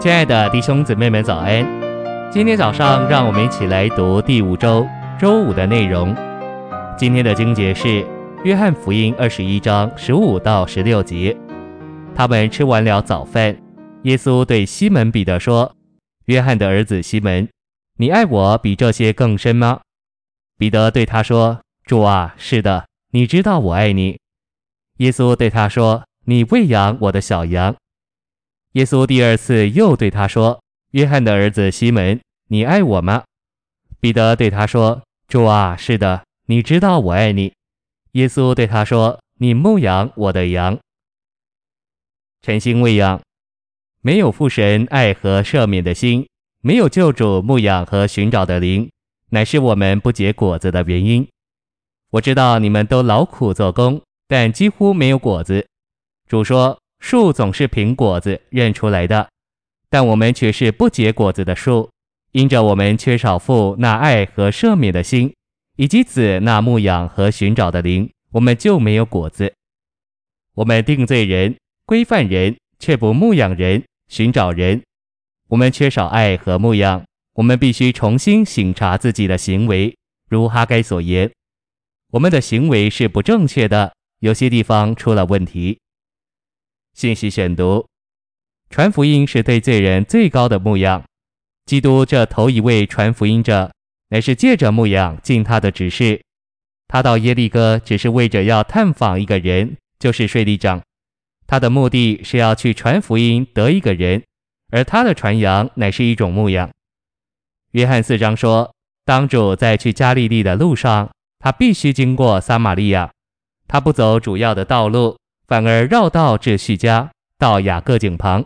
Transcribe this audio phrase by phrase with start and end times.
[0.00, 1.62] 亲爱的弟兄姊妹们，早安！
[2.32, 4.88] 今天早上，让我们一起来读第五周
[5.18, 6.16] 周五的内容。
[6.96, 7.86] 今天的经节是
[8.42, 11.36] 《约翰福音》二十一章十五到十六节。
[12.14, 13.54] 他们吃完了早饭，
[14.04, 15.76] 耶稣对西门彼得说
[16.24, 17.46] ：“约翰的儿子西门，
[17.98, 19.80] 你爱我比这些更深吗？”
[20.56, 24.18] 彼得对他说：“主啊，是的，你知道我爱你。”
[24.96, 27.76] 耶稣对他说：“你喂养我的小羊。”
[28.74, 33.24] 耶稣第二次又对他说：“约翰的儿子西门，你爱我吗？”
[33.98, 37.52] 彼得对他说：“主啊，是的，你知道我爱你。”
[38.12, 40.78] 耶稣对他说：“你牧养我的羊。”
[42.42, 43.20] 晨星喂养，
[44.02, 46.28] 没有父神爱和赦免的心，
[46.62, 48.88] 没有救主牧养和寻找的灵，
[49.30, 51.28] 乃是我们不结果子的原因。
[52.10, 55.66] 我知道你们都劳苦做工，但几乎没有果子。
[56.28, 56.79] 主说。
[57.00, 59.28] 树总是凭果子认出来的，
[59.88, 61.90] 但我们却是不结果子的树，
[62.32, 65.34] 因着我们缺少父那爱和赦免的心，
[65.76, 69.52] 以及子那牧养和寻找的灵，我们就没有果子。
[70.54, 74.82] 我们定罪人、规范人，却不牧养人、寻找人。
[75.48, 77.02] 我们缺少爱和牧养，
[77.34, 79.96] 我们必须重新省察自己的行为，
[80.28, 81.32] 如哈该所言，
[82.12, 85.78] 我们的行为是不正确的，有些地方出了问题。
[87.00, 87.86] 信息选读：
[88.68, 91.02] 传福音是对罪人最高的牧养。
[91.64, 93.72] 基督这头一位传福音者，
[94.10, 96.20] 乃是借着牧养尽他的职事。
[96.88, 100.82] 他到耶利哥只是为着要探访一个人，就是税吏长。
[101.46, 104.22] 他的目的是要去传福音得一个人，
[104.70, 106.70] 而他的传扬乃是一种牧养。
[107.70, 108.74] 约翰四章说，
[109.06, 113.10] 当主在去加利利的路上，他必须经过撒玛利亚，
[113.66, 115.16] 他不走主要的道路。
[115.50, 118.44] 反而绕道至叙家，到雅各井旁，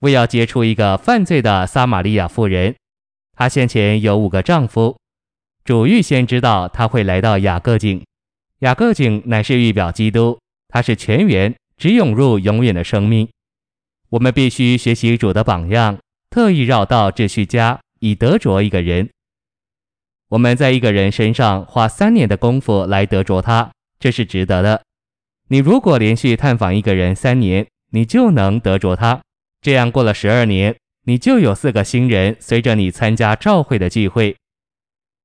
[0.00, 2.74] 为要接触一个犯罪的撒玛利亚妇人。
[3.34, 4.96] 她先前有五个丈夫，
[5.66, 8.02] 主预先知道她会来到雅各井。
[8.60, 10.38] 雅各井乃是预表基督，
[10.70, 13.28] 他是泉源，直涌入永远的生命。
[14.08, 15.98] 我们必须学习主的榜样，
[16.30, 19.10] 特意绕道至叙家，以得着一个人。
[20.30, 24.80] 我们在一个人身上花三年的功夫来得着他，这是值得的。
[25.48, 29.20] 你如果连续探访一个人三年，你就能得着他。
[29.60, 34.36] 这样过了十二年，你就有四个新人随着你参加召会的聚会。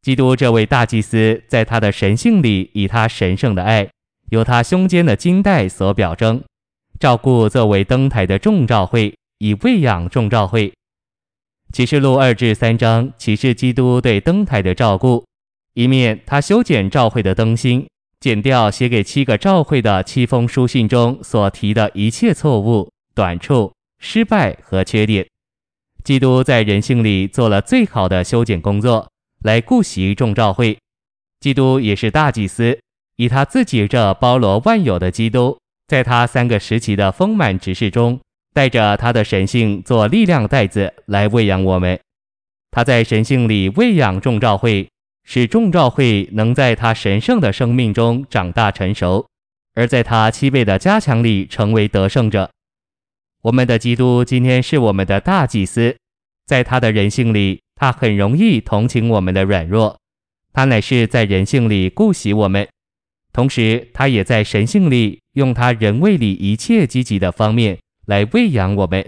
[0.00, 3.88] 基督这位大祭司在他的神性里，以他神圣的爱，
[4.30, 6.42] 由他胸间的金带所表征，
[7.00, 10.72] 照顾作为灯台的众召会，以喂养众召会。
[11.72, 15.24] 启示录二至三章启示基督对灯台的照顾，
[15.72, 17.84] 一面他修剪召会的灯芯。
[18.24, 25.26] 剪掉写给七个召会的七封书信中所提的一切错误、短处、失败和缺点。
[26.02, 29.06] 基督在人性里做了最好的修剪工作，
[29.42, 30.78] 来顾惜众召会。
[31.38, 32.80] 基督也是大祭司，
[33.16, 38.18] 以他自己这包罗万有的基督，在他三个时期的丰满职事中，
[38.54, 42.00] 带着他的神性做力量袋子来喂养我们。
[42.70, 44.88] 他在神性里喂养众召会。
[45.24, 49.26] 使众召会能在他神圣的生命中长大成熟，
[49.74, 52.50] 而在他七倍的加强里成为得胜者。
[53.42, 55.96] 我们的基督今天是我们的大祭司，
[56.46, 59.98] 在他的人性里，他很容易同情我们的软弱，
[60.52, 62.68] 他乃是在人性里顾惜我们，
[63.32, 69.04] 同时他也在神性里用他人位里一切积极的方面来喂养我们。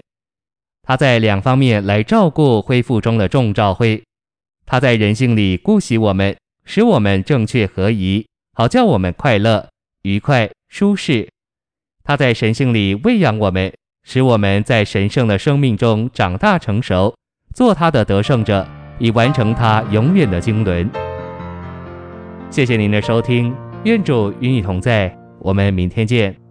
[0.81, 4.03] 他在两方面来照顾恢复中的众召会。
[4.69, 6.35] 他在人性里顾惜我们，
[6.65, 9.69] 使我们正确合宜，好叫我们快乐、
[10.01, 11.29] 愉快、舒适。
[12.03, 13.73] 他在神性里喂养我们，
[14.03, 17.15] 使我们在神圣的生命中长大成熟，
[17.55, 18.67] 做他的得胜者，
[18.99, 20.89] 以完成他永远的经纶。
[22.49, 26.46] 谢谢您的收听，愿主与你同在，我们明天见。